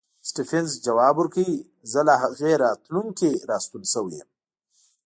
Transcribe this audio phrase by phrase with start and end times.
[0.27, 1.53] سټېفنس ځواب ورکوي
[1.91, 4.27] زه له هغې راتلونکې راستون شوی یم.